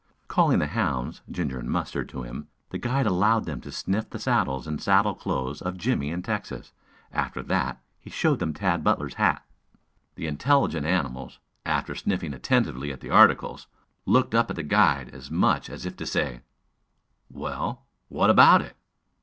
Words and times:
Calling 0.27 0.57
the 0.57 0.65
hounds, 0.65 1.21
Ginger 1.29 1.59
and 1.59 1.69
Mustard, 1.69 2.09
to 2.09 2.23
him, 2.23 2.47
the 2.71 2.79
guide 2.79 3.05
allowed 3.05 3.45
them 3.45 3.61
to 3.61 3.71
sniff 3.71 4.09
the 4.09 4.17
saddles 4.17 4.65
and 4.65 4.81
saddle 4.81 5.13
cloths 5.13 5.61
of 5.61 5.77
Jimmie 5.77 6.11
and 6.11 6.25
Texas. 6.25 6.73
After 7.11 7.43
that, 7.43 7.79
he 7.99 8.09
showed 8.09 8.39
them 8.39 8.51
Tad 8.51 8.83
Butler's 8.83 9.13
hat. 9.13 9.45
The 10.15 10.25
intelligent 10.25 10.87
animals, 10.87 11.37
after 11.67 11.93
sniffing 11.93 12.33
attentively 12.33 12.91
at 12.91 13.01
the 13.01 13.11
articles, 13.11 13.67
looked 14.07 14.33
up 14.33 14.49
at 14.49 14.55
the 14.55 14.63
guide 14.63 15.09
as 15.09 15.29
much 15.29 15.69
as 15.69 15.85
if 15.85 15.95
to 15.97 16.07
say: 16.07 16.41
"Well, 17.29 17.85
what 18.07 18.31
about 18.31 18.63
it?" 18.63 18.75